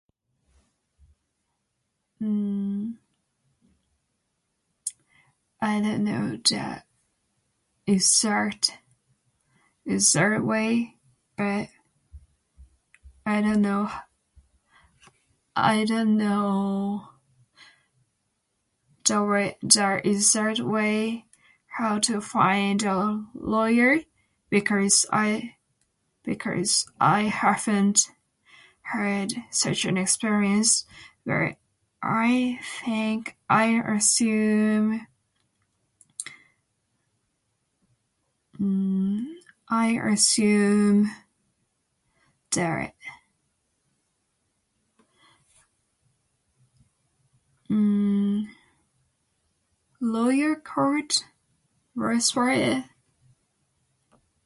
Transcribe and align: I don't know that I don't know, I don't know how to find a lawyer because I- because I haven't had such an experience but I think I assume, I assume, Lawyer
I 5.63 5.79
don't 5.79 6.03
know 6.03 6.49
that 6.51 6.61
I 13.23 13.41
don't 13.41 13.61
know, 13.61 13.91
I 15.55 15.85
don't 15.85 16.17
know 16.17 17.09
how 21.73 21.97
to 21.97 22.19
find 22.21 22.83
a 22.83 23.23
lawyer 23.33 23.97
because 24.49 25.05
I- 25.11 25.53
because 26.23 26.85
I 26.99 27.21
haven't 27.21 28.07
had 28.81 29.31
such 29.49 29.85
an 29.85 29.95
experience 29.97 30.83
but 31.25 31.55
I 32.03 32.59
think 32.85 33.37
I 33.49 33.79
assume, 33.87 35.05
I 39.69 39.93
assume, 39.93 41.09
Lawyer 50.63 50.63